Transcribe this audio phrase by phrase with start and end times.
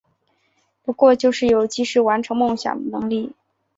[0.81, 3.33] 不过就是有及时完成梦想的能力